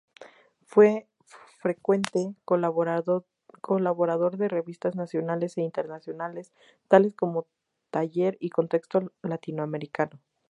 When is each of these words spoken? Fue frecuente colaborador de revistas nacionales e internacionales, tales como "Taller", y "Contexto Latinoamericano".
Fue 0.65 1.05
frecuente 1.59 2.33
colaborador 2.43 3.23
de 4.35 4.47
revistas 4.49 4.95
nacionales 4.95 5.55
e 5.59 5.61
internacionales, 5.61 6.51
tales 6.87 7.13
como 7.13 7.45
"Taller", 7.91 8.35
y 8.39 8.49
"Contexto 8.49 9.11
Latinoamericano". 9.21 10.19